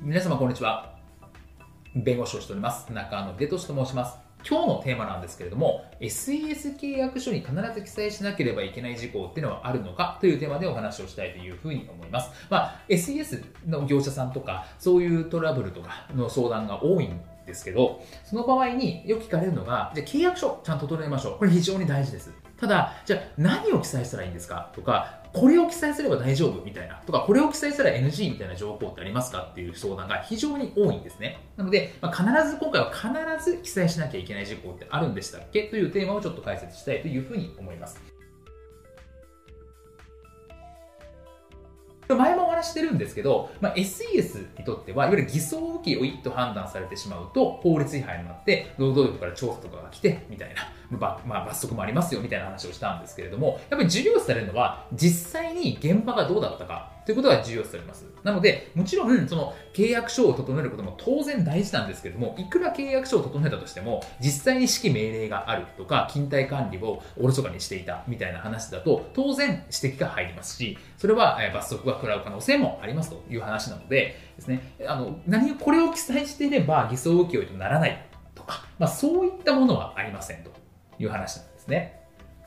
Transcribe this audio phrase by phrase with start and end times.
[0.00, 0.94] 皆様こんにちは。
[1.92, 2.92] 弁護士をしております。
[2.92, 4.16] 中野秀俊と申します。
[4.48, 12.30] 今日のテーマなんですけれども、SES 契約書に必ず記載しなければいけない事項っていうのはあるのかというテーマでお話をしたいというふうに思います。
[12.48, 21.38] まあ、SES の業者さんとか、そういうトラブルとかの相談が多いんですけど、その場合によく聞かれるのが、じゃ契約書ちゃんと整えましょう。
[21.38, 22.30] これ非常に大事です。
[22.56, 24.70] ただ、じゃあ何を記載したらいいんですか？
[24.74, 26.64] とか、これを記載すれば大丈夫？
[26.64, 29.48] みたいな、とか、これを記載したら NG みたいな情報ってありますか？
[29.50, 31.40] っていう相談が非常に多いんですね。
[31.56, 35.64] なので、まあ、必ず今回は必ず記載しなきゃいけない事項ってあるんでしたっけ？
[35.64, 38.00] というテーマをちょっと解説したいというふうに思います。
[42.08, 58.04] 前もしてるんですけど、まあ、SES にとっては、いわゆる偽装請負と判断されてしまうと、法律違反になって、労働力から調査とかが来て、みたいな、まあ、罰則もありますよ、みたいな話をしたんですけれども、やっぱり重要視されるのは、実際に現場がどうだったか、ということが重要視されます。
[58.22, 80.50] なので、もちろん、その契約書を整えることも当然大事なんですけれども、いくら契約書を整えたとしても、実際に指揮命令があるとか、勤怠管理をおろそかにしていたみたいな話だと、当然指摘が入りますし、それは罰則が食らう可能性もありますという話なので、ですね、あの、何これを記載していれば偽装請負とならないとか、まあそういったものはありませんと
[80.98, 81.98] いう話なんですね。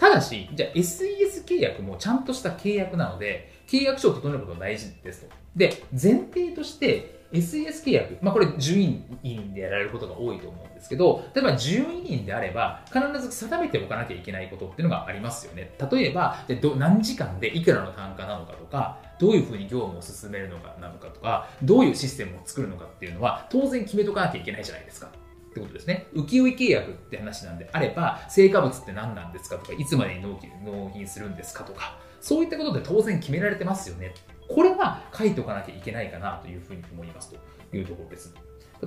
[0.00, 5.28] ただし、じゃあ SES 契約もちゃんとした契約なので、契約書を整えることが大事ですと。
[5.54, 15.70] で、前提として SES 契約、まあこれ10人でやられることが多いと思うんですけど、例えば12人であれば、必ず定めておかなきゃいけないことっていうのがありますよね。
[15.92, 25.10] 例えば、ど何時間でいくらの単価なのかとか、どういうふうに業務を進めるのかなのかとか、どういうシステムを作るのかっていうのは、当然決めとかなきゃいけないじゃないですか。
[25.50, 26.06] ってことですね。
[26.14, 34.14] 請負契約って話なんであれば、成果物って何なんですかとか、いつまでに納品納品するんですかとか、そういったことで当然決められてますよね。
[34.48, 37.32] これは書いておかなきゃいけないかなというふうに思います
[37.70, 38.34] というところです。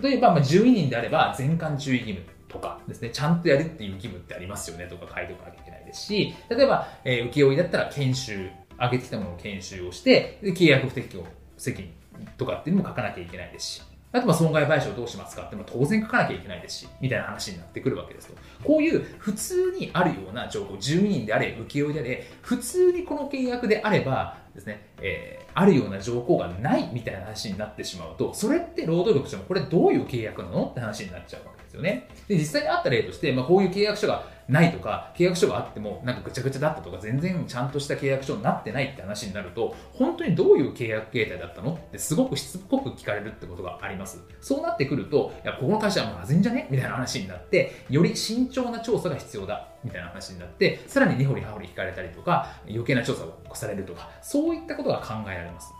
[0.00, 8.48] 例えば、まあ、12人であれば、全館注意義務とかですね、ちゃんとやるっていう義務ってありますよねとか書いておかなきゃいけないですし、例えば、えー、請負だったら研修、
[8.78, 11.24] 上げてきたものを研修をして、で契約不適用
[11.56, 11.90] 責任
[12.36, 18.34] とかっていうのも書かなきゃいけないですし、あとは損害賠償どうしますかっても当然書かなきゃいけないですし、みたいな話になってくるわけですと。
[18.62, 30.66] こういう普通にあるような情報、住民であれ、請負であれ、普通にこの契約であればですね、えー、あるような条項がないみたいな話になってしまうと、それって労働力としてもこれどういう契約なの？
[30.66, 32.08] って話になっちゃうわけですよね。
[32.28, 41.72] で、実際にあった例として、まあ、こういう契約書がないとか、契約書があってもなんかぐちゃぐちゃだったとか、全然ちゃんとした契約書になってないって話になると、本当にどういう契約形態だったの？
[41.72, 44.20] ってすごくしつこく聞かれるってことがあります。
[44.40, 46.66] そうなってくると、いや、ここの会社はまずいんじゃね？
[46.70, 49.68] みたいな話になって、より慎重な調査が必要だ。
[49.84, 55.72] みたいな話になって、さらに根掘り葉掘り聞かれたりとか、余計な調査を起こされるとか、そういったことが考えられます。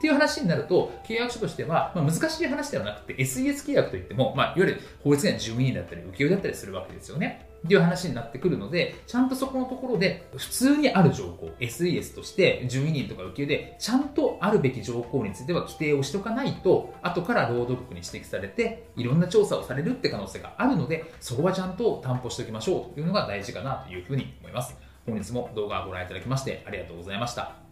[0.00, 7.46] っていう話になると、契約書としては、まあ、難しい話ではなくて、SES 契約といっても、まあ、いわゆる法律には住民だったり、請負だったりするわけですよね。
[7.62, 24.74] っていう話になってくるので、ちゃんとそこのところで、普通にある条項、SES として12人とか請負で、ちゃんとあるべき条項については規定をしておかないと、後から労働局に指摘されて、いろんな調査をされるって可能性があるので、そこはちゃんと担保しておきましょうというのが大事かなというふうに思います。
[25.04, 27.69] 本日も動画をご覧いただきましてありがとうございました。